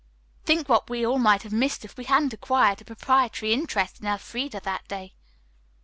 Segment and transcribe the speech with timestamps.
[0.45, 4.07] "Think what we all might have missed if we hadn't acquired a proprietary interest in
[4.07, 5.13] Elfreda that day."